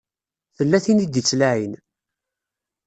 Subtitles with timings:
[0.55, 1.73] Tella tin i d-ittlaɛin.